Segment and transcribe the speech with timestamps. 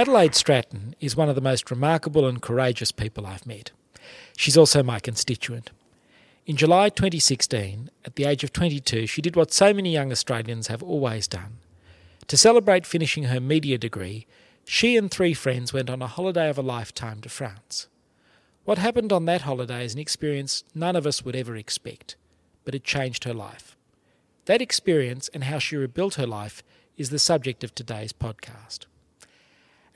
[0.00, 3.70] Adelaide Stratton is one of the most remarkable and courageous people I've met.
[4.34, 5.72] She's also my constituent.
[6.46, 10.68] In July 2016, at the age of 22, she did what so many young Australians
[10.68, 11.58] have always done.
[12.28, 14.26] To celebrate finishing her media degree,
[14.64, 17.86] she and three friends went on a holiday of a lifetime to France.
[18.64, 22.16] What happened on that holiday is an experience none of us would ever expect,
[22.64, 23.76] but it changed her life.
[24.46, 26.62] That experience and how she rebuilt her life
[26.96, 28.86] is the subject of today's podcast.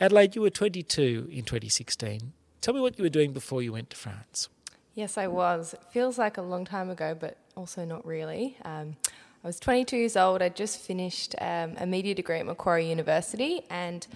[0.01, 2.33] Adelaide, you were 22 in 2016.
[2.61, 4.49] Tell me what you were doing before you went to France.
[4.95, 5.75] Yes, I was.
[5.75, 8.57] It feels like a long time ago, but also not really.
[8.65, 8.97] Um,
[9.43, 10.41] I was 22 years old.
[10.41, 14.07] I'd just finished um, a media degree at Macquarie University, and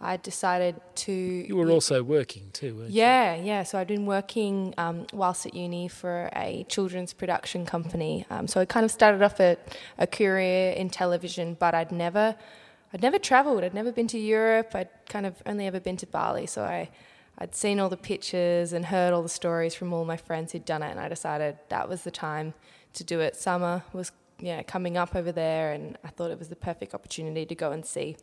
[0.00, 1.12] I decided to.
[1.12, 3.40] You were also working too, weren't yeah, you?
[3.40, 3.62] Yeah, yeah.
[3.64, 8.24] So I'd been working um, whilst at uni for a children's production company.
[8.30, 9.56] Um, so I kind of started off a,
[9.98, 12.36] a career in television, but I'd never,
[12.92, 13.64] I'd never travelled.
[13.64, 14.70] I'd never been to Europe.
[14.74, 16.46] I'd kind of only ever been to Bali.
[16.46, 16.90] So I,
[17.38, 20.64] I'd seen all the pictures and heard all the stories from all my friends who'd
[20.64, 22.54] done it, and I decided that was the time
[22.94, 23.36] to do it.
[23.36, 27.44] Summer was yeah coming up over there, and I thought it was the perfect opportunity
[27.46, 28.16] to go and see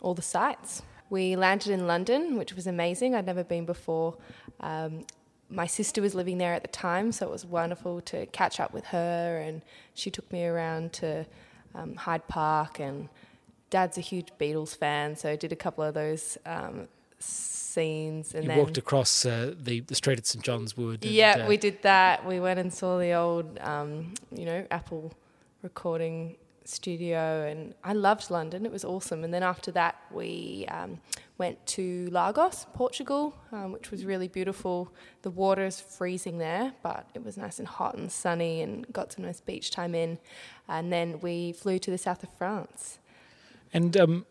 [0.00, 0.82] all the sites.
[1.10, 3.14] We landed in London, which was amazing.
[3.14, 4.16] I'd never been before.
[4.60, 5.04] Um,
[5.50, 8.72] my sister was living there at the time, so it was wonderful to catch up
[8.72, 9.62] with her, and
[9.92, 11.26] she took me around to
[11.74, 12.80] um, Hyde Park.
[12.80, 13.08] And
[13.74, 16.86] Dad's a huge Beatles fan, so I did a couple of those um,
[17.18, 18.32] scenes.
[18.32, 21.04] And you then, walked across uh, the the street at St John's Wood.
[21.04, 22.24] yeah, uh, we did that.
[22.24, 25.12] We went and saw the old, um, you know, Apple
[25.62, 28.64] recording studio, and I loved London.
[28.64, 29.24] It was awesome.
[29.24, 31.00] And then after that, we um,
[31.36, 34.92] went to Lagos, Portugal, um, which was really beautiful.
[35.22, 39.12] The water is freezing there, but it was nice and hot and sunny, and got
[39.12, 40.18] some nice beach time in.
[40.68, 43.00] And then we flew to the south of France.
[43.74, 44.26] And um,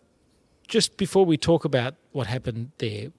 [0.68, 3.10] just before we talk about what happened there,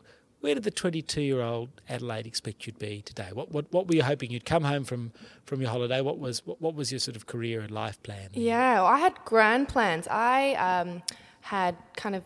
[0.40, 3.28] where did the 22 year old Adelaide expect you'd be today?
[3.32, 5.12] What, what, what were you hoping you'd come home from,
[5.44, 6.00] from your holiday?
[6.00, 8.30] What was, what, what was your sort of career and life plan?
[8.32, 10.08] Yeah, well, I had grand plans.
[10.08, 11.02] I um,
[11.42, 12.24] had kind of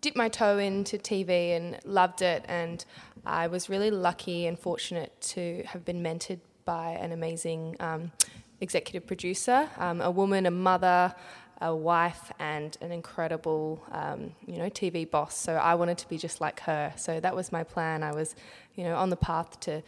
[0.00, 2.44] dipped my toe into TV and loved it.
[2.48, 2.84] And
[3.24, 8.12] I was really lucky and fortunate to have been mentored by an amazing um,
[8.60, 11.14] executive producer, um, a woman, a mother,
[11.60, 15.36] a wife and an incredible, um, you know, TV boss.
[15.36, 16.92] So I wanted to be just like her.
[16.96, 18.02] So that was my plan.
[18.02, 18.34] I was,
[18.74, 19.82] you know, on the path to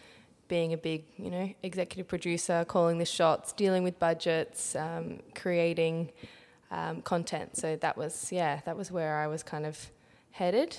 [0.49, 6.13] being a big, you know, executive producer, calling the shots, dealing with budgets, um, creating
[6.71, 7.57] um, content.
[7.57, 9.91] So that was, yeah, that was where I was kind of
[10.33, 10.77] headed.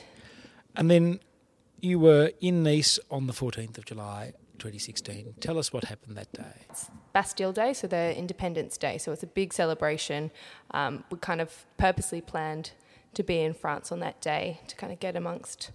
[0.76, 1.20] And then
[1.80, 5.36] you were in Nice on the 14th of July 2016.
[5.40, 6.66] Tell us what happened that day.
[6.70, 8.98] It's Bastille Day, so the Independence Day.
[8.98, 10.32] So it's a big celebration.
[10.72, 12.72] Um, we kind of purposely planned
[13.14, 15.72] to be in France on that day to kind of get amongst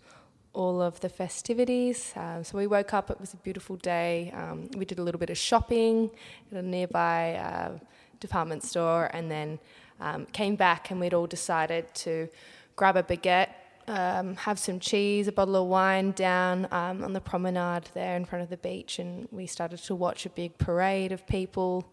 [0.52, 2.12] all of the festivities.
[2.16, 4.32] Um, so we woke up, it was a beautiful day.
[4.34, 6.10] Um, we did a little bit of shopping
[6.50, 7.78] at a nearby uh,
[8.18, 9.58] department store and then
[10.00, 12.28] um, came back and we'd all decided to
[12.76, 13.50] grab a baguette
[13.88, 18.24] um, have some cheese, a bottle of wine down um, on the promenade there in
[18.24, 21.90] front of the beach, and we started to watch a big parade of people.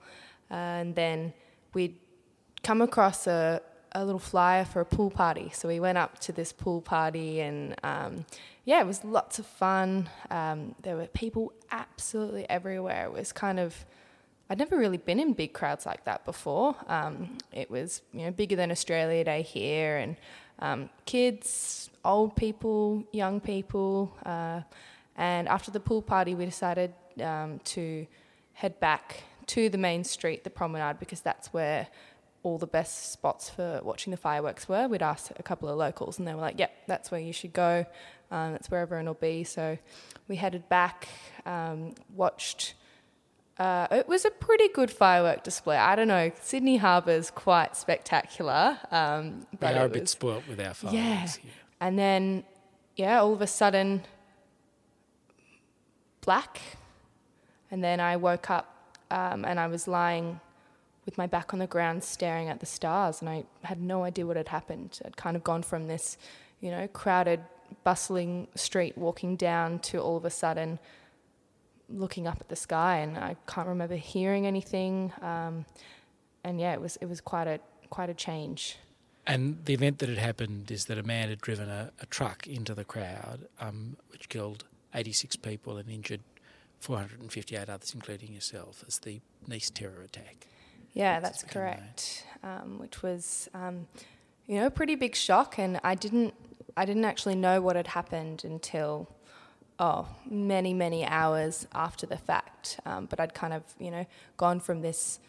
[0.51, 1.33] Uh, and then
[1.73, 1.97] we'd
[2.63, 3.61] come across a,
[3.93, 5.49] a little flyer for a pool party.
[5.53, 8.25] So we went up to this pool party, and um,
[8.65, 10.09] yeah, it was lots of fun.
[10.29, 13.05] Um, there were people absolutely everywhere.
[13.05, 13.85] It was kind of
[14.49, 16.75] I'd never really been in big crowds like that before.
[16.87, 20.17] Um, it was you know bigger than Australia Day here, and
[20.59, 24.15] um, kids, old people, young people.
[24.25, 24.61] Uh,
[25.17, 28.05] and after the pool party, we decided um, to
[28.53, 31.87] head back to the main street, the promenade, because that's where
[32.43, 34.87] all the best spots for watching the fireworks were.
[34.87, 37.53] We'd asked a couple of locals, and they were like, "Yep, that's where you should
[37.53, 37.85] go.
[38.31, 39.77] Um, that's where everyone will be." So
[40.27, 41.07] we headed back,
[41.45, 42.75] um, watched
[43.57, 45.77] uh, it was a pretty good firework display.
[45.77, 46.31] I don't know.
[46.41, 48.77] Sydney Harbour's quite spectacular.
[48.91, 50.95] Um, but we are a bit spoilt with our fireworks.
[50.95, 51.27] Yeah.
[51.27, 51.51] Here.
[51.79, 52.43] And then,
[52.97, 54.03] yeah, all of a sudden,
[56.21, 56.59] black.
[57.71, 60.41] And then I woke up um, and I was lying
[61.05, 63.21] with my back on the ground staring at the stars.
[63.21, 64.99] And I had no idea what had happened.
[65.05, 66.17] I'd kind of gone from this,
[66.59, 67.39] you know, crowded,
[67.85, 70.77] bustling street walking down to all of a sudden
[71.89, 75.11] looking up at the sky, and I can't remember hearing anything.
[75.21, 75.65] Um,
[76.43, 77.59] and yeah, it was it was quite a
[77.89, 78.77] quite a change.
[79.27, 82.45] And the event that had happened is that a man had driven a, a truck
[82.45, 86.21] into the crowd, um, which killed 86 people and injured
[86.79, 90.47] 458 others, including yourself, as the Nice terror attack.
[90.93, 92.25] Yeah, that's correct.
[92.43, 93.87] Um, which was, um,
[94.47, 96.33] you know, a pretty big shock, and I didn't
[96.77, 99.09] I didn't actually know what had happened until
[99.79, 102.79] oh many many hours after the fact.
[102.85, 104.05] Um, but I'd kind of you know
[104.37, 105.19] gone from this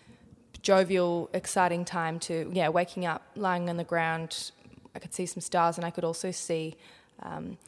[0.62, 4.50] jovial, exciting time to yeah waking up, lying on the ground.
[4.94, 6.74] I could see some stars, and I could also see
[7.22, 7.58] um,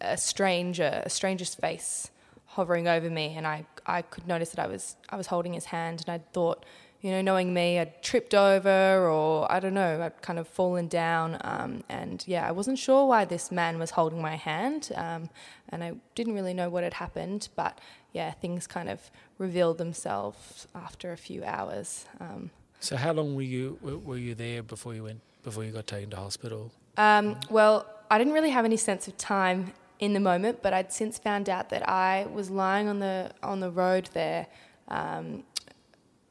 [0.00, 2.10] a stranger, a stranger's face
[2.46, 5.66] hovering over me, and I I could notice that I was I was holding his
[5.66, 6.64] hand, and I thought
[7.00, 10.88] you know, knowing me, I'd tripped over or I don't know, I'd kind of fallen
[10.88, 11.38] down.
[11.42, 14.90] Um, and yeah, I wasn't sure why this man was holding my hand.
[14.96, 15.30] Um,
[15.68, 17.48] and I didn't really know what had happened.
[17.54, 17.80] But
[18.12, 22.06] yeah, things kind of revealed themselves after a few hours.
[22.18, 22.50] Um,
[22.80, 26.10] so how long were you were you there before you went before you got taken
[26.10, 26.72] to hospital?
[26.96, 30.92] Um, well, I didn't really have any sense of time in the moment, but I'd
[30.92, 34.46] since found out that I was lying on the on the road there
[34.88, 35.44] um,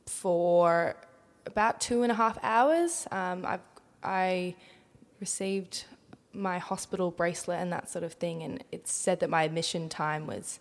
[0.08, 0.96] for
[1.46, 3.08] about two and a half hours.
[3.12, 3.62] Um, I've,
[4.04, 4.56] I
[5.20, 5.86] received
[6.34, 10.28] my hospital bracelet and that sort of thing, and it said that my admission time
[10.28, 10.60] was,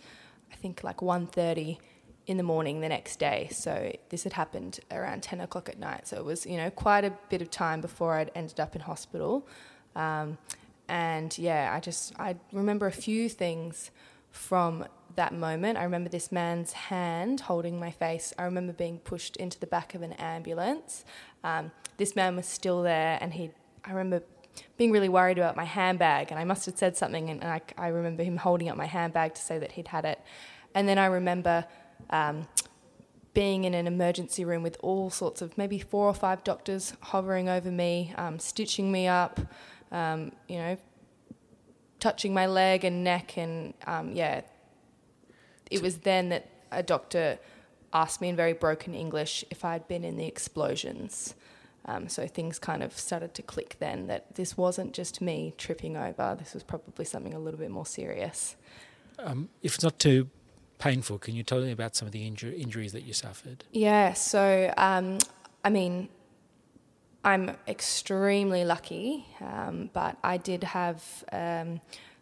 [0.53, 1.79] I think, like 1.30
[2.27, 3.49] in the morning the next day.
[3.53, 6.09] So this had happened around 10 o'clock at night.
[6.09, 8.83] So it was, you know, quite a bit of time before I'd ended up in
[8.83, 9.47] hospital.
[9.95, 10.39] Um,
[10.89, 13.91] and yeah, I just, I remember a few things
[14.31, 14.87] from
[15.17, 15.79] that moment.
[15.79, 18.33] I remember this man's hand holding my face.
[18.39, 21.05] I remember being pushed into the back of an ambulance.
[21.43, 23.51] Um, this man was still there, and he.
[23.85, 24.25] I remember
[24.77, 27.89] being really worried about my handbag, and I must have said something, and I, I
[27.89, 30.21] remember him holding up my handbag to say that he'd had it.
[30.75, 31.65] And then I remember
[32.11, 32.47] um,
[33.33, 37.49] being in an emergency room with all sorts of maybe four or five doctors hovering
[37.49, 39.41] over me, um, stitching me up,
[39.93, 40.77] um, you know,
[42.01, 44.43] touching my leg and neck, and um, yeah,
[45.71, 47.39] it was then that a doctor
[47.93, 51.35] asked me in very broken English if I'd been in the explosions.
[51.87, 55.97] Um, so things kind of started to click then that this wasn't just me tripping
[55.97, 58.57] over, this was probably something a little bit more serious.
[59.19, 60.29] Um, if it's not too
[60.79, 63.65] painful, can you tell me about some of the inju- injuries that you suffered?
[63.73, 65.19] Yeah, so um,
[65.65, 66.09] I mean,
[67.25, 71.03] I'm extremely lucky, um, but I did have
[71.33, 71.81] um,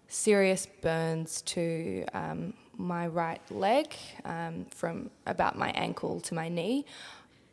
[0.08, 3.94] serious burns to um, my right leg
[4.24, 6.84] um, from about my ankle to my knee.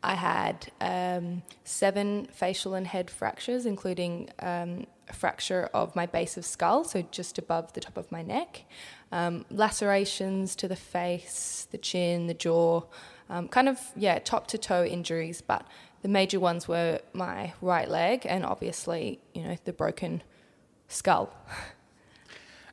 [0.03, 6.38] I had um, seven facial and head fractures, including um, a fracture of my base
[6.38, 8.63] of skull, so just above the top of my neck,
[9.12, 12.81] um, lacerations to the face, the chin, the jaw,
[13.29, 15.41] um, kind of, yeah, top to toe injuries.
[15.41, 15.68] But
[16.01, 20.23] the major ones were my right leg and obviously, you know, the broken
[20.88, 21.33] skull.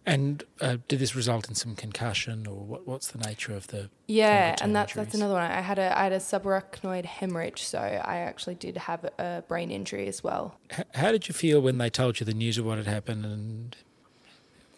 [0.09, 3.91] And uh, did this result in some concussion, or what, what's the nature of the?
[4.07, 5.07] Yeah, and that's injuries?
[5.07, 5.43] that's another one.
[5.43, 9.71] I had a I had a subarachnoid hemorrhage, so I actually did have a brain
[9.71, 10.57] injury as well.
[10.73, 13.27] H- how did you feel when they told you the news of what had happened,
[13.27, 13.77] and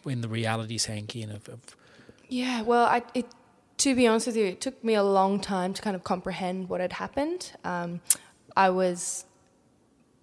[0.02, 1.30] when the reality sank in?
[1.30, 1.60] Of, of
[2.28, 3.26] yeah, well, I it
[3.78, 6.68] to be honest with you, it took me a long time to kind of comprehend
[6.68, 7.52] what had happened.
[7.62, 8.00] Um,
[8.56, 9.26] I was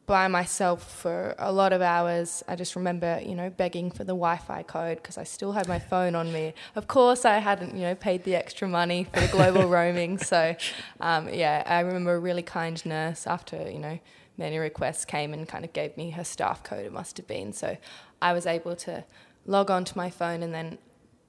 [0.07, 2.41] by myself for a lot of hours.
[2.47, 5.79] I just remember, you know, begging for the Wi-Fi code because I still had my
[5.79, 6.53] phone on me.
[6.75, 10.17] Of course, I hadn't, you know, paid the extra money for the global roaming.
[10.17, 10.55] So,
[11.01, 13.99] um, yeah, I remember a really kind nurse after, you know,
[14.37, 16.85] many requests came and kind of gave me her staff code.
[16.85, 17.75] It must have been so.
[18.21, 19.03] I was able to
[19.45, 20.77] log on to my phone and then,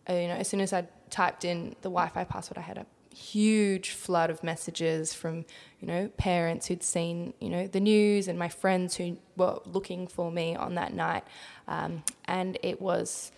[0.08, 2.86] uh, you know, as soon as I typed in the Wi-Fi password, I had a
[3.14, 5.44] huge flood of messages from
[5.80, 10.06] you know parents who'd seen you know the news and my friends who were looking
[10.06, 11.24] for me on that night.
[11.66, 13.32] Um, and it was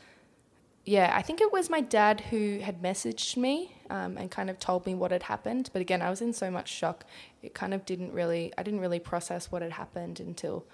[0.86, 4.58] yeah i think it was my dad who had messaged me um, and kind of
[4.58, 5.70] told me what had happened.
[5.72, 7.04] But again i was in so much shock
[7.42, 10.64] it kind of didn't really i didn't really process what had happened until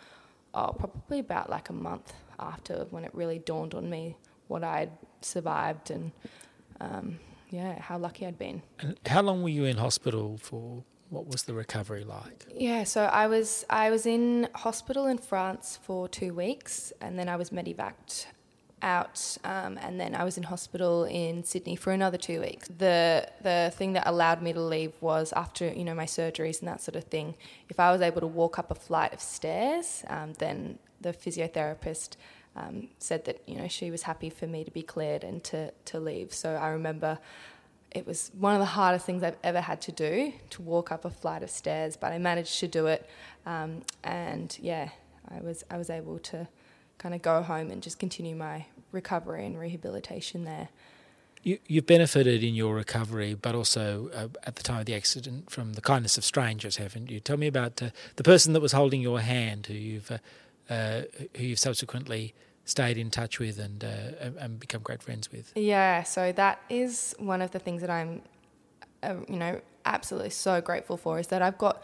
[0.54, 4.16] oh probably about like a month after when it really dawned on me
[4.48, 4.90] what i'd
[5.22, 6.12] survived and
[6.80, 7.18] um,
[7.50, 8.62] yeah, how lucky I'd been.
[8.80, 10.82] And how long were you in hospital for?
[11.08, 12.46] What was the recovery like?
[12.52, 17.28] Yeah, so I was I was in hospital in France for two weeks, and then
[17.28, 18.26] I was medevaced
[18.82, 22.68] out, um, and then I was in hospital in Sydney for another two weeks.
[22.68, 26.68] The the thing that allowed me to leave was after you know my surgeries and
[26.68, 27.36] that sort of thing.
[27.68, 32.16] If I was able to walk up a flight of stairs, um, then the physiotherapist
[32.56, 35.70] um, said that you know she was happy for me to be cleared and to
[35.86, 36.32] to leave.
[36.32, 37.18] So I remember
[37.92, 41.04] it was one of the hardest things I've ever had to do to walk up
[41.04, 43.08] a flight of stairs, but I managed to do it.
[43.46, 44.90] Um, and yeah,
[45.28, 46.48] I was I was able to
[46.98, 50.68] kind of go home and just continue my recovery and rehabilitation there.
[51.42, 55.48] You, you've benefited in your recovery, but also uh, at the time of the accident
[55.48, 57.20] from the kindness of strangers, haven't you?
[57.20, 60.18] Tell me about uh, the person that was holding your hand, who you've uh,
[60.68, 61.02] uh
[61.36, 62.34] who you've subsequently
[62.66, 65.52] stayed in touch with and, uh, and, become great friends with.
[65.54, 68.22] Yeah, so that is one of the things that I'm,
[69.04, 71.82] uh, you know, absolutely so grateful for is that I've got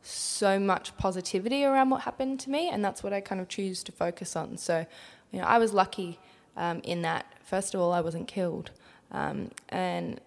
[0.00, 3.84] so much positivity around what happened to me, and that's what I kind of choose
[3.84, 4.56] to focus on.
[4.56, 4.86] So,
[5.30, 6.18] you know, I was lucky
[6.56, 8.70] um, in that, first of all, I wasn't killed.
[9.10, 10.18] Um, and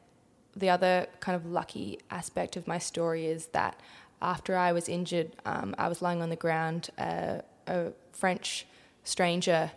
[0.55, 3.79] the other kind of lucky aspect of my story is that
[4.21, 6.89] after I was injured, um, I was lying on the ground.
[6.95, 8.67] Uh, a French
[9.03, 9.71] stranger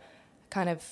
[0.50, 0.84] kind of,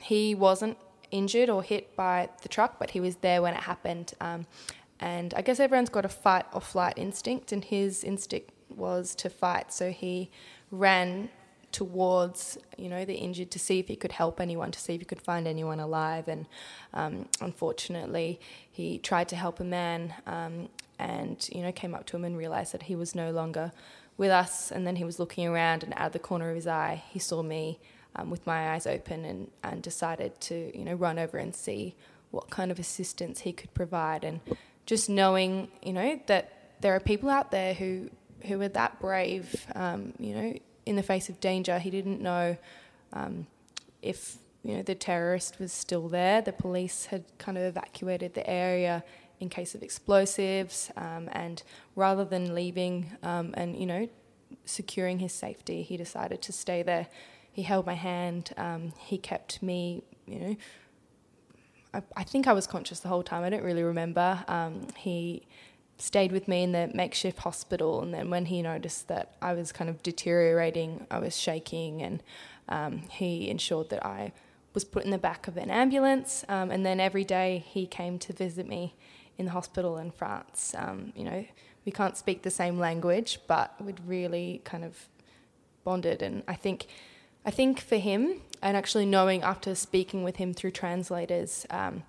[0.00, 0.78] he wasn't
[1.10, 4.12] injured or hit by the truck, but he was there when it happened.
[4.20, 4.46] Um,
[5.00, 9.30] and I guess everyone's got a fight or flight instinct, and his instinct was to
[9.30, 9.72] fight.
[9.72, 10.30] So he
[10.70, 11.30] ran
[11.70, 15.00] towards you know the injured to see if he could help anyone, to see if
[15.00, 16.26] he could find anyone alive.
[16.28, 16.46] And
[16.94, 18.40] um, unfortunately,
[18.70, 22.36] he tried to help a man, um, and you know came up to him and
[22.36, 23.72] realized that he was no longer
[24.18, 24.70] with us.
[24.70, 27.18] And then he was looking around, and out of the corner of his eye, he
[27.18, 27.80] saw me
[28.14, 31.94] um, with my eyes open, and and decided to you know run over and see
[32.30, 34.24] what kind of assistance he could provide.
[34.24, 34.40] And
[34.84, 38.10] just knowing, you know, that there are people out there who
[38.42, 41.78] who are that brave, um, you know, in the face of danger.
[41.78, 42.56] He didn't know
[43.12, 43.46] um,
[44.02, 46.42] if you know the terrorist was still there.
[46.42, 49.04] The police had kind of evacuated the area
[49.40, 51.62] in case of explosives, um, and
[51.94, 54.08] rather than leaving um, and you know
[54.64, 57.08] securing his safety, he decided to stay there.
[57.52, 58.52] He held my hand.
[58.56, 60.56] Um, he kept me, you know
[61.94, 63.44] I, I, think I was conscious the whole time.
[63.44, 64.44] I don't really remember.
[64.48, 65.46] Um, he
[65.98, 69.72] stayed with me in the makeshift hospital, and then when he noticed that I was
[69.72, 72.22] kind of deteriorating, I was shaking, and
[72.68, 74.32] um, he ensured that I
[74.74, 76.44] was put in the back of an ambulance.
[76.48, 78.94] Um, and then every day he came to visit me
[79.38, 80.74] in the hospital in France.
[80.76, 81.44] Um, you know,
[81.84, 85.08] we can't speak the same language, but we'd really kind of
[85.84, 86.86] bonded, and I think
[87.46, 92.02] I think for him, and actually knowing after speaking with him through translators, um,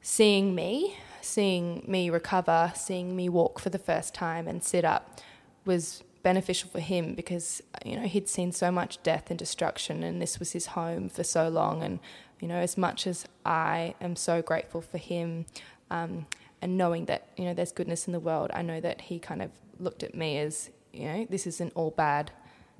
[0.00, 5.20] seeing me, seeing me recover, seeing me walk for the first time and sit up
[5.64, 10.20] was beneficial for him because you know he'd seen so much death and destruction and
[10.20, 12.00] this was his home for so long and
[12.40, 15.46] you know as much as I am so grateful for him
[15.88, 16.26] um,
[16.66, 19.40] and knowing that you know there's goodness in the world I know that he kind
[19.40, 22.32] of looked at me as you know this isn't all bad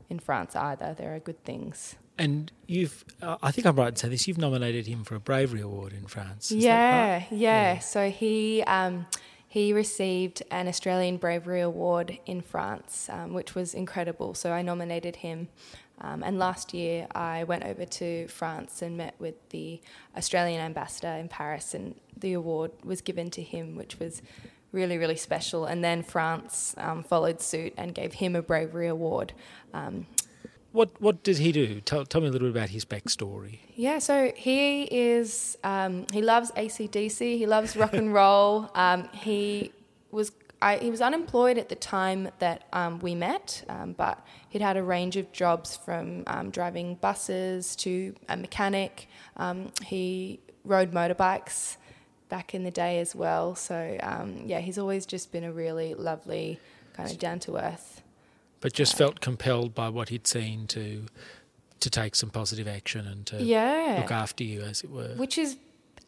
[0.08, 0.94] in France either.
[0.96, 1.96] There are good things.
[2.18, 5.20] And you've, uh, I think I'm right in saying this, you've nominated him for a
[5.20, 6.50] bravery award in France.
[6.50, 9.06] Yeah, yeah, yeah, So he, um,
[9.48, 14.34] he received an Australian Bravery Award in France, um, which was incredible.
[14.34, 15.48] So I nominated him.
[16.00, 19.80] Um, and last year I went over to France and met with the
[20.16, 24.22] Australian ambassador in Paris, and the award was given to him, which was
[24.72, 25.64] really, really special.
[25.64, 29.32] And then France um, followed suit and gave him a bravery award.
[29.72, 30.06] Um,
[30.72, 31.80] what what did he do?
[31.80, 33.60] Tell, tell me a little bit about his backstory.
[33.74, 37.38] Yeah, so he is um, he loves ACDC.
[37.38, 38.70] He loves rock and roll.
[38.74, 39.72] Um, he
[40.10, 40.32] was
[40.62, 44.76] I, he was unemployed at the time that um, we met, um, but he'd had
[44.76, 49.08] a range of jobs from um, driving buses to a mechanic.
[49.36, 51.76] Um, he rode motorbikes
[52.28, 53.54] back in the day as well.
[53.54, 56.58] So um, yeah, he's always just been a really lovely
[56.94, 58.02] kind of down to earth.
[58.60, 61.06] But just uh, felt compelled by what he'd seen to
[61.78, 63.98] to take some positive action and to yeah.
[64.00, 65.14] look after you, as it were.
[65.16, 65.58] Which is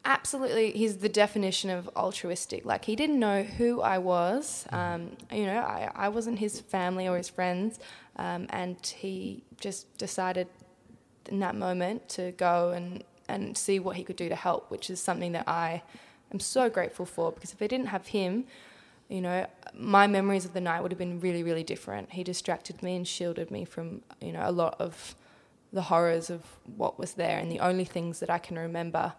[0.05, 2.65] absolutely he's the definition of altruistic.
[2.65, 4.67] Like he didn't know who I was.
[4.73, 4.77] Mm.
[4.77, 7.79] Um, you know, I, I wasn't his family or his friends,
[8.17, 10.49] um, and he just decided
[11.29, 14.89] in that moment to go and and see what he could do to help, which
[14.89, 18.47] is something that I'm so grateful for because if I didn't have him,
[19.09, 22.13] you know, my memories of the night would have been really, really different.
[22.13, 25.15] He distracted me and shielded me from, you know, a lot of
[25.73, 26.43] the horrors of
[26.77, 27.39] what was there.
[27.39, 29.15] And the only things that I can remember,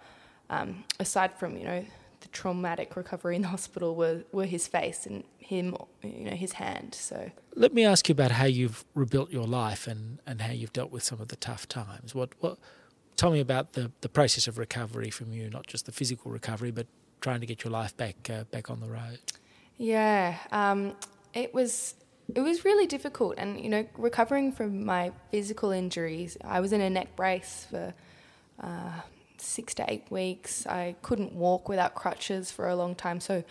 [0.49, 1.85] um, aside from, you know,
[2.21, 6.53] the traumatic recovery in the hospital were, were his face and him, you know, his
[6.53, 6.93] hand.
[6.95, 10.73] So let me ask you about how you've rebuilt your life and, and how you've
[10.73, 12.13] dealt with some of the tough times.
[12.13, 12.57] What what
[13.15, 16.71] tell me about the, the process of recovery from you, not just the physical recovery,
[16.71, 16.87] but
[17.21, 19.19] trying to get your life back uh, back on the road?
[19.77, 20.95] Yeah, um,
[21.33, 21.95] it was
[22.35, 26.81] it was really difficult, and you know, recovering from my physical injuries, I was in
[26.81, 27.93] a neck brace for.
[28.61, 29.01] Uh,
[29.41, 30.65] six to eight weeks.
[30.67, 33.19] I couldn't walk without crutches for a long time.
[33.19, 33.43] So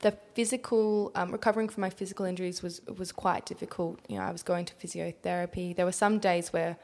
[0.00, 4.00] the physical um, recovering from my physical injuries was was quite difficult.
[4.08, 5.76] You know, I was going to physiotherapy.
[5.76, 6.76] There were some days where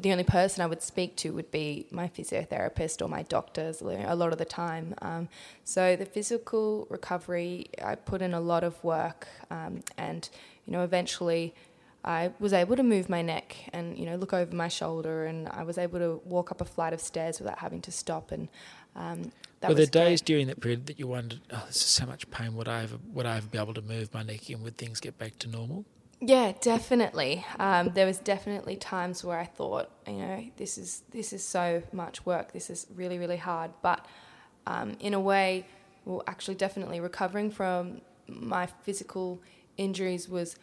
[0.00, 4.14] the only person I would speak to would be my physiotherapist or my doctors a
[4.14, 4.94] lot of the time.
[5.02, 5.28] Um,
[5.64, 10.28] so the physical recovery, I put in a lot of work, um, and
[10.66, 11.54] you know, eventually,
[12.04, 15.48] I was able to move my neck and you know look over my shoulder, and
[15.48, 18.32] I was able to walk up a flight of stairs without having to stop.
[18.32, 18.48] And
[18.96, 22.06] um, that were there days during that period that you wondered, "Oh, this is so
[22.06, 22.54] much pain.
[22.54, 25.00] Would I ever would I ever be able to move my neck, and would things
[25.00, 25.84] get back to normal?"
[26.22, 27.46] Yeah, definitely.
[27.58, 31.82] Um, there was definitely times where I thought, you know, this is this is so
[31.92, 32.52] much work.
[32.52, 33.72] This is really really hard.
[33.82, 34.06] But
[34.66, 35.66] um, in a way,
[36.04, 39.40] well, actually, definitely recovering from my physical
[39.76, 40.56] injuries was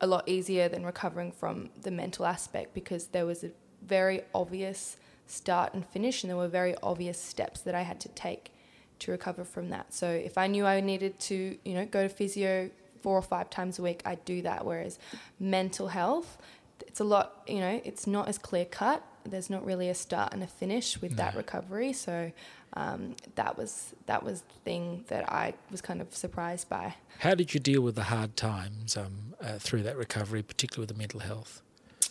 [0.00, 3.50] a lot easier than recovering from the mental aspect because there was a
[3.86, 8.08] very obvious start and finish, and there were very obvious steps that I had to
[8.08, 8.52] take
[9.00, 9.94] to recover from that.
[9.94, 13.48] So if I knew I needed to, you know, go to physio four or five
[13.48, 14.64] times a week, I'd do that.
[14.64, 14.98] Whereas
[15.38, 16.38] mental health,
[16.86, 19.02] it's a lot, you know, it's not as clear cut.
[19.24, 21.16] There's not really a start and a finish with no.
[21.18, 21.92] that recovery.
[21.92, 22.32] So
[22.74, 26.94] um, that was that was the thing that I was kind of surprised by.
[27.20, 30.96] How did you deal with the hard times um, uh, through that recovery, particularly with
[30.96, 31.62] the mental health?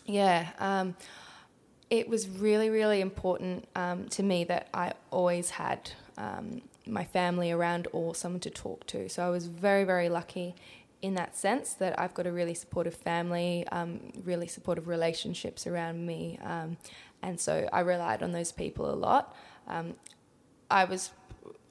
[0.05, 0.49] Yeah.
[0.59, 0.95] Um,
[1.89, 7.51] it was really, really important um, to me that I always had um, my family
[7.51, 9.09] around or someone to talk to.
[9.09, 10.55] So I was very, very lucky
[11.01, 16.05] in that sense that I've got a really supportive family, um, really supportive relationships around
[16.05, 16.39] me.
[16.43, 16.77] Um,
[17.21, 19.35] and so I relied on those people a lot.
[19.67, 19.95] Um,
[20.69, 21.11] I was,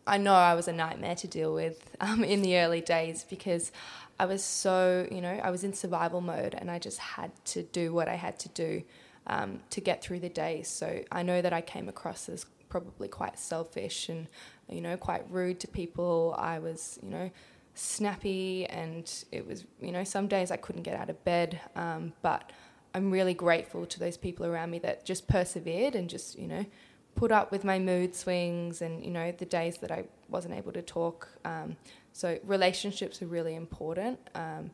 [0.07, 3.71] I know I was a nightmare to deal with um, in the early days because
[4.19, 7.63] I was so, you know, I was in survival mode and I just had to
[7.63, 8.83] do what I had to do
[9.27, 10.63] um, to get through the day.
[10.63, 14.27] So I know that I came across as probably quite selfish and,
[14.69, 16.35] you know, quite rude to people.
[16.39, 17.31] I was, you know,
[17.79, 21.61] snappy and it was, you know, some days I couldn't get out of bed.
[21.77, 22.51] Um, but
[22.95, 26.67] I'm really grateful to those people around me that just persevered and just, you know,
[27.15, 30.73] put up with my mood swings and, you know, the days that I wasn't able
[30.73, 31.29] to talk.
[31.45, 31.77] Um,
[32.13, 34.19] so relationships are really important.
[34.35, 34.71] Um,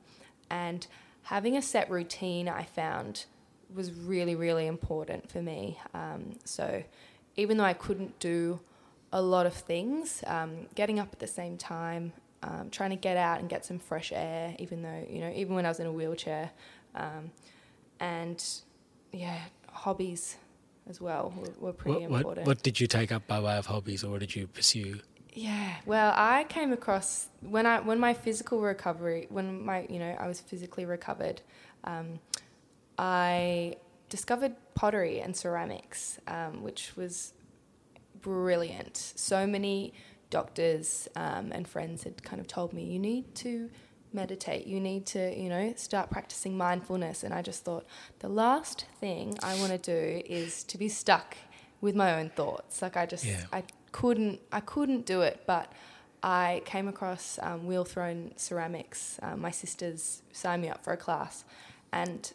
[0.50, 0.86] and
[1.22, 3.26] having a set routine, I found
[3.74, 5.78] was really, really important for me.
[5.92, 6.84] Um, so
[7.36, 8.60] even though I couldn't do
[9.12, 12.12] a lot of things, um, getting up at the same time,
[12.44, 15.54] um, trying to get out and get some fresh air, even though, you know, even
[15.54, 16.50] when I was in a wheelchair.
[16.94, 17.30] Um,
[18.00, 18.44] and
[19.12, 19.38] yeah,
[19.72, 20.36] hobbies
[20.88, 22.46] as well were, were pretty what, important.
[22.46, 25.00] What, what did you take up by way of hobbies or what did you pursue?
[25.32, 30.16] Yeah, well, I came across when I when my physical recovery, when my you know
[30.20, 31.40] I was physically recovered,
[31.82, 32.20] um,
[32.98, 33.76] I
[34.10, 37.32] discovered pottery and ceramics, um, which was
[38.20, 38.96] brilliant.
[39.16, 39.92] So many
[40.34, 43.70] doctors um, and friends had kind of told me, you need to
[44.12, 47.22] meditate, you need to, you know, start practicing mindfulness.
[47.22, 47.84] And I just thought,
[48.18, 51.36] the last thing I want to do is to be stuck
[51.80, 52.82] with my own thoughts.
[52.82, 53.44] Like I just, yeah.
[53.52, 55.36] I couldn't, I couldn't do it.
[55.46, 55.72] But
[56.24, 59.20] I came across um, wheel thrown ceramics.
[59.22, 61.44] Um, my sisters signed me up for a class,
[61.92, 62.32] and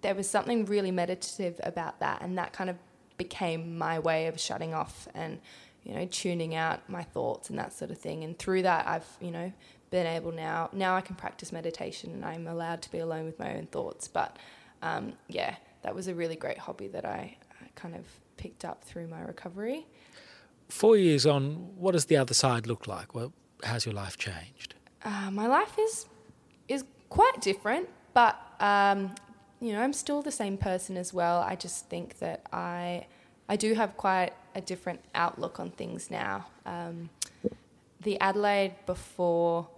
[0.00, 2.76] there was something really meditative about that, and that kind of
[3.16, 5.40] became my way of shutting off and
[5.86, 8.24] you know tuning out my thoughts and that sort of thing.
[8.24, 9.52] And through that, I've you know
[9.90, 13.38] been able now now I can practice meditation and I'm allowed to be alone with
[13.38, 14.08] my own thoughts.
[14.08, 14.36] But
[14.82, 18.04] um, yeah, that was a really great hobby that I, I kind of
[18.36, 19.86] picked up through my recovery.
[20.68, 23.14] Four years on, what does the other side look like?
[23.14, 24.74] Well, how's your life changed?
[25.04, 26.06] Uh, my life is
[26.68, 29.14] is quite different, but um,
[29.60, 31.40] you know, I'm still the same person as well.
[31.40, 33.06] I just think that I,
[33.48, 36.46] I do have quite a different outlook on things now.
[36.64, 37.10] Um,
[38.00, 39.68] the Adelaide before,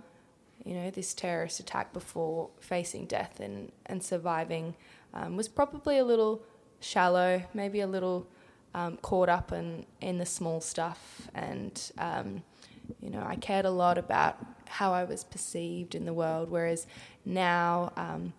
[0.65, 4.77] you know, this terrorist attack before facing death and, and surviving
[5.13, 6.43] um, was probably a little
[6.79, 8.29] shallow, maybe a little
[8.73, 11.29] um, caught up in, in the small stuff.
[11.35, 12.45] And, um,
[13.01, 14.39] you know, I cared a lot about
[14.69, 16.87] how I was perceived in the world, whereas
[17.25, 18.33] now um,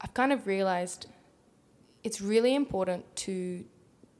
[0.00, 1.06] I've kind of realized
[2.04, 3.64] it's really important to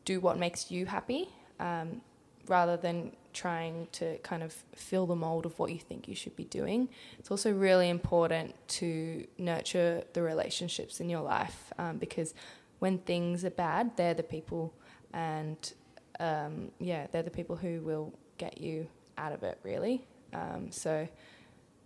[0.05, 1.29] do what makes you happy
[1.63, 2.03] um,
[2.49, 6.37] rather than trying to kind of fill the mold of what you think you should
[6.37, 6.89] be doing.
[7.19, 12.35] It's also really important to nurture the relationships in your life um, because
[12.81, 14.75] when things are bad, they're the people,
[15.15, 15.73] and
[16.19, 20.05] um, yeah, they're the people who will get you out of it, really.
[20.33, 21.09] Um, so,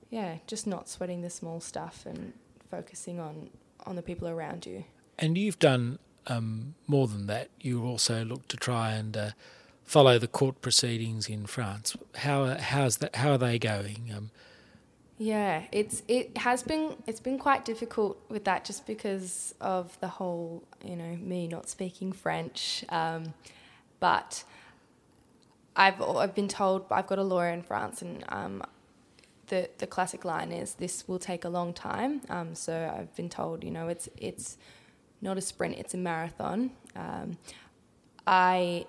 [0.08, 2.32] yeah, just not sweating the small stuff and
[2.70, 3.50] focusing on
[3.84, 4.84] on the people around you.
[5.18, 7.50] And you've done um, more than that.
[7.60, 9.30] You also look to try and uh,
[9.86, 11.96] follow the court proceedings in France.
[12.16, 13.16] How how's that?
[13.16, 14.10] How are they going?
[14.14, 14.30] Um,
[15.18, 20.08] yeah, it's it has been it's been quite difficult with that just because of the
[20.08, 23.32] whole you know me not speaking French, um,
[24.00, 24.44] but
[25.74, 28.62] I've I've been told I've got a lawyer in France and um,
[29.46, 32.20] the the classic line is this will take a long time.
[32.28, 34.58] Um, so I've been told, you know, it's it's
[35.22, 36.72] not a sprint, it's a marathon.
[36.94, 37.38] Um,
[38.26, 38.86] I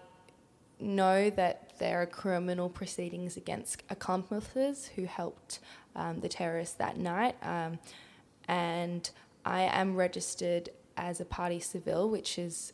[0.80, 5.60] know that there are criminal proceedings against accomplices who helped
[5.96, 7.80] um, the terrorists that night, um,
[8.48, 9.10] and
[9.46, 12.74] I am registered as a partie civile, which is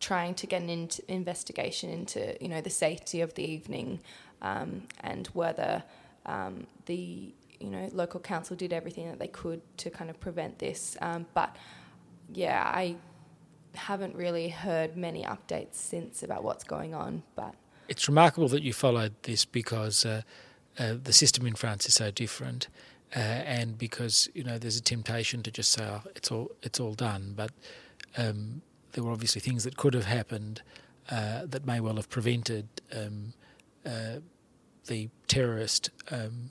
[0.00, 4.00] trying to get an in- investigation into you know the safety of the evening
[4.42, 5.82] um, and whether
[6.26, 10.58] um, the you know local council did everything that they could to kind of prevent
[10.58, 10.96] this.
[11.00, 11.56] Um, but
[12.32, 12.96] yeah, I
[13.74, 17.22] haven't really heard many updates since about what's going on.
[17.34, 17.54] But
[17.88, 20.22] it's remarkable that you followed this because uh,
[20.78, 22.68] uh, the system in France is so different.
[23.16, 26.78] Uh, and because you know there's a temptation to just say oh, it's all it's
[26.78, 27.50] all done, but
[28.18, 28.60] um,
[28.92, 30.60] there were obviously things that could have happened
[31.10, 33.32] uh, that may well have prevented um,
[33.86, 34.16] uh,
[34.86, 36.50] the terrorist um,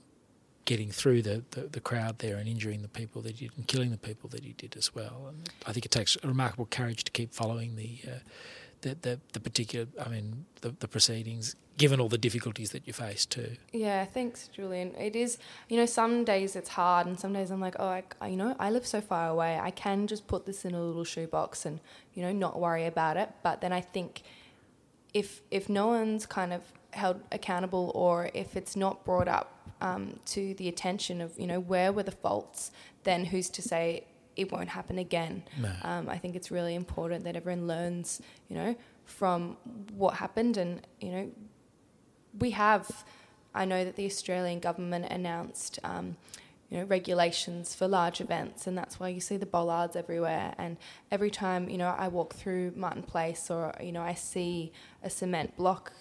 [0.68, 3.66] getting through the, the, the, crowd there and injuring the people that he did and
[3.68, 5.28] killing the people that he did as well.
[5.30, 8.20] And I think it takes remarkable courage to keep following the uh,
[8.82, 12.94] the, the, the, particular, I mean, the, the proceedings, given all the difficulties that you
[12.94, 13.56] face too.
[13.74, 14.94] Yeah, thanks, Julian.
[14.96, 17.88] It is, you know, some days it's hard, and some days I'm like, oh,
[18.22, 19.58] I, you know, I live so far away.
[19.60, 21.80] I can just put this in a little shoebox and,
[22.14, 23.32] you know, not worry about it.
[23.42, 24.22] But then I think
[25.14, 30.20] if if no one's kind of held accountable or if it's not brought up um,
[30.28, 32.72] to the attention of, you know, where were the faults,
[33.04, 35.44] then who's to say it won't happen again?
[35.60, 35.72] No.
[35.84, 39.58] Um, I think it's really important that everyone learns, you know, from
[39.96, 41.32] what happened and, you know,
[42.40, 43.06] we have,
[43.56, 46.18] I know that the Australian government announced, um,
[46.70, 50.54] you know, regulations for large events, and that's why you see the bollards everywhere.
[50.58, 50.76] And
[51.10, 55.10] every time, you know, I walk through Martin Place or, you know, I see a
[55.10, 55.94] cement block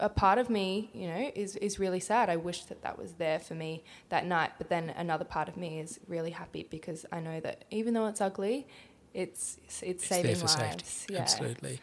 [0.00, 2.28] a part of me, you know, is is really sad.
[2.28, 4.52] I wish that that was there for me that night.
[4.58, 8.06] But then another part of me is really happy because I know that even though
[8.06, 8.66] it's ugly,
[9.12, 10.52] it's it's, it's saving lives.
[10.52, 11.14] Safety.
[11.14, 11.20] Yeah.
[11.20, 11.80] Absolutely.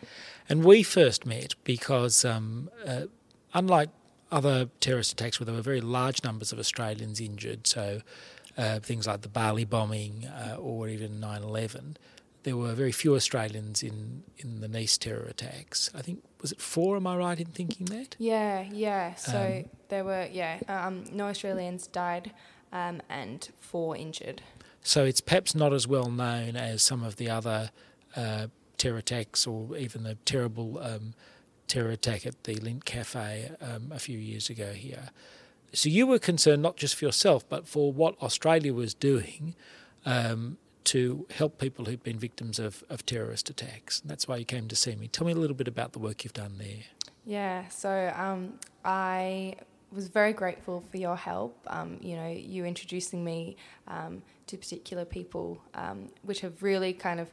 [0.50, 3.04] And we first met because, um, uh,
[3.54, 3.90] unlike
[4.32, 8.02] other terrorist attacks where there were very large numbers of Australians injured, so
[8.58, 11.98] uh, things like the Bali bombing uh, or even 9 11,
[12.44, 15.90] there were very few Australians in, in the Nice terror attacks.
[15.94, 16.96] I think was it four?
[16.96, 18.16] Am I right in thinking that?
[18.18, 19.16] Yeah, yeah.
[19.16, 22.32] So um, there were yeah, um, no Australians died
[22.72, 24.42] um, and four injured.
[24.84, 27.70] So it's perhaps not as well known as some of the other
[28.16, 31.14] uh, terror attacks or even the terrible um,
[31.68, 35.10] terror attack at the Lindt Cafe um, a few years ago here.
[35.74, 39.56] So you were concerned not just for yourself, but for what Australia was doing
[40.06, 44.02] um, to help people who've been victims of, of terrorist attacks.
[44.02, 45.08] And that's why you came to see me.
[45.08, 46.84] Tell me a little bit about the work you've done there.
[47.26, 49.56] Yeah, so um, I
[49.92, 51.58] was very grateful for your help.
[51.68, 57.20] Um, you know, you introducing me um, to particular people, um, which have really kind
[57.20, 57.32] of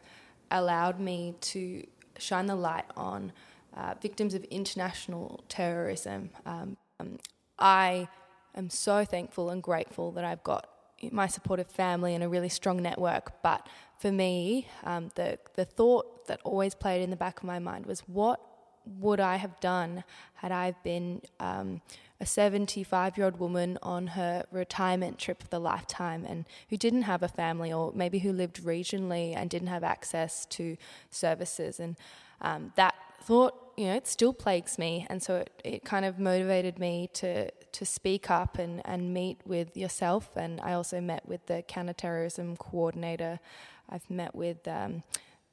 [0.51, 1.87] allowed me to
[2.19, 3.33] shine the light on
[3.77, 6.31] uh, victims of international terrorism.
[6.45, 6.77] Um,
[7.59, 8.09] I
[8.55, 10.69] am so thankful and grateful that I've got
[11.11, 13.43] my supportive family and a really strong network.
[13.43, 13.67] But
[13.99, 17.87] for me, um, the the thought that always played in the back of my mind
[17.87, 18.41] was, what
[18.99, 21.83] would I have done had I been um,
[22.21, 27.03] a 75 year old woman on her retirement trip of the lifetime and who didn't
[27.03, 30.77] have a family or maybe who lived regionally and didn't have access to
[31.11, 31.81] services?
[31.81, 31.97] And
[32.41, 35.07] um, that thought, you know, it still plagues me.
[35.09, 39.39] And so it, it kind of motivated me to, to speak up and, and meet
[39.45, 40.31] with yourself.
[40.35, 43.39] And I also met with the counterterrorism coordinator.
[43.89, 45.05] I've met with um,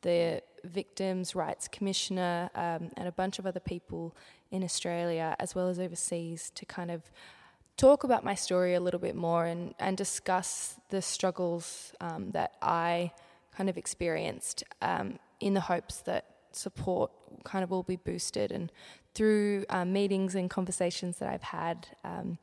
[0.01, 4.15] the Victims' Rights Commissioner um, and a bunch of other people
[4.49, 7.03] in Australia as well as overseas to kind of
[7.77, 12.55] talk about my story a little bit more and, and discuss the struggles um, that
[12.59, 13.11] I
[13.55, 17.11] kind of experienced um, in the hopes that support
[17.43, 18.51] kind of will be boosted.
[18.51, 18.71] And
[19.13, 22.37] through um, meetings and conversations that I've had, um,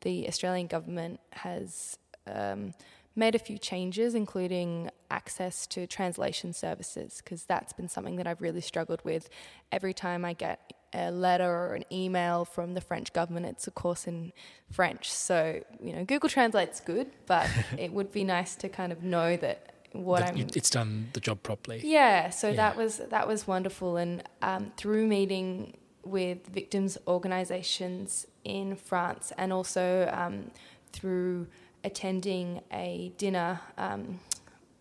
[0.00, 2.74] the Australian government has um,
[3.14, 8.42] made a few changes, including access to translation services, because that's been something that I've
[8.42, 9.28] really struggled with.
[9.72, 13.74] Every time I get a letter or an email from the French government, it's of
[13.74, 14.32] course in
[14.70, 15.10] French.
[15.10, 17.48] So, you know, Google Translate's good, but
[17.78, 20.48] it would be nice to kind of know that what that I'm.
[20.54, 21.80] It's done the job properly.
[21.84, 22.56] Yeah, so yeah.
[22.56, 29.52] that was that was wonderful, and um, through meeting with victims' organisations in France, and
[29.52, 30.50] also um,
[30.92, 31.48] through
[31.84, 33.60] attending a dinner.
[33.78, 34.20] Um,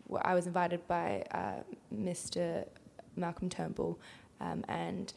[0.08, 2.68] where I was invited by uh, Mr.
[3.16, 4.00] Malcolm Turnbull
[4.40, 5.12] um, and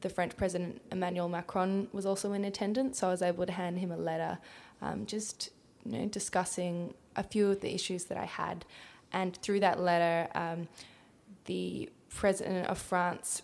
[0.00, 3.78] the French President Emmanuel Macron was also in attendance, so I was able to hand
[3.78, 4.38] him a letter,
[4.80, 5.50] um, just
[5.84, 8.64] you know, discussing a few of the issues that I had,
[9.12, 10.68] and through that letter, um,
[11.46, 13.42] the President of France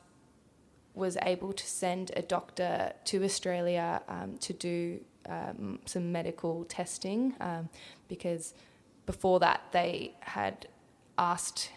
[0.95, 7.35] was able to send a doctor to Australia um, to do um, some medical testing
[7.41, 7.69] um,
[8.09, 8.55] because
[9.05, 10.67] before that they had
[11.19, 11.71] asked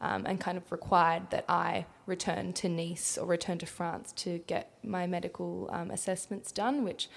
[0.00, 4.38] um, and kind of required that I return to Nice or return to France to
[4.46, 7.08] get my medical um, assessments done, which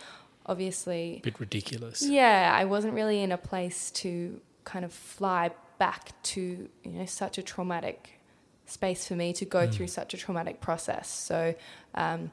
[0.46, 1.18] obviously.
[1.18, 2.04] A bit ridiculous.
[2.04, 7.06] Yeah, I wasn't really in a place to kind of fly back to you know
[7.06, 8.20] such a traumatic
[8.66, 9.74] space for me to go mm.
[9.74, 11.08] through such a traumatic process.
[11.08, 11.56] So
[11.94, 12.32] um,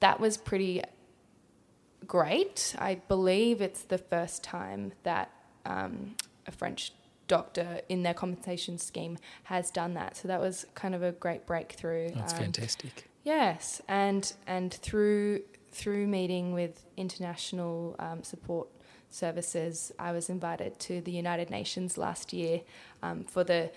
[0.00, 0.82] that was pretty
[2.06, 2.74] great.
[2.78, 5.30] I believe it's the first time that
[5.64, 6.92] um, a French
[7.26, 10.16] doctor in their compensation scheme has done that.
[10.16, 12.10] So that was kind of a great breakthrough.
[12.10, 13.08] That's um, fantastic.
[13.24, 18.68] Yes, and and through through meeting with international um, support
[19.10, 22.62] services, I was invited to the United Nations last year
[23.02, 23.70] um, for the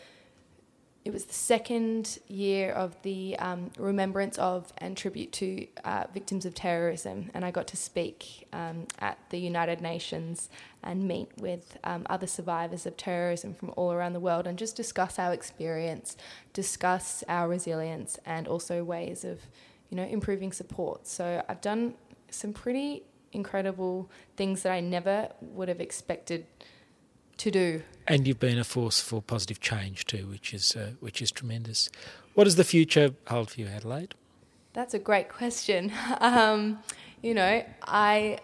[1.04, 6.46] it was the second year of the um, remembrance of and tribute to uh, victims
[6.46, 10.50] of terrorism, and I got to speak um, at the United Nations
[10.84, 14.76] and meet with um, other survivors of terrorism from all around the world and just
[14.76, 16.18] discuss our experience,
[16.54, 19.40] discuss our resilience, and also ways of,
[19.90, 21.08] you know, improving support.
[21.08, 21.96] So I've done
[22.30, 26.46] some pretty incredible things that I never would have expected
[27.38, 27.84] to do.
[28.08, 31.90] And you've been a force for positive change too, which is uh, which is tremendous.
[32.34, 34.16] What does the future hold for you, Adelaide?
[34.74, 35.92] That's a great question.
[36.22, 36.80] Um,
[37.22, 38.40] you know, I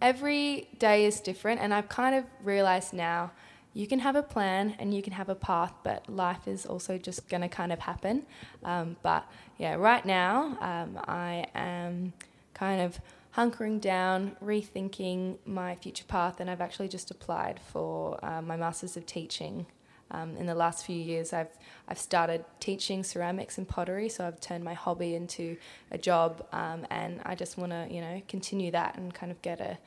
[0.00, 3.32] every day is different, and I've kind of realized now
[3.74, 6.98] you can have a plan and you can have a path, but life is also
[6.98, 8.26] just going to kind of happen.
[8.64, 9.24] Um, but
[9.58, 12.12] yeah, right now um, I am
[12.54, 13.00] kind of
[13.36, 18.96] hunkering down, rethinking my future path, and I've actually just applied for uh, my Masters
[18.96, 19.66] of Teaching.
[20.10, 21.56] Um, in the last few years, I've
[21.88, 25.56] I've started teaching ceramics and pottery, so I've turned my hobby into
[25.90, 29.40] a job, um, and I just want to you know continue that and kind of
[29.40, 29.78] get a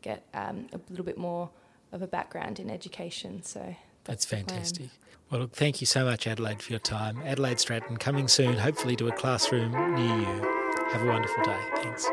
[0.00, 1.50] get um, a little bit more
[1.92, 3.42] of a background in education.
[3.42, 3.60] So
[4.04, 4.88] that's, that's fantastic.
[5.30, 7.20] Well, look, thank you so much, Adelaide, for your time.
[7.24, 10.66] Adelaide Stratton coming soon, hopefully to a classroom near you.
[10.92, 11.60] Have a wonderful day.
[11.82, 12.08] Thanks.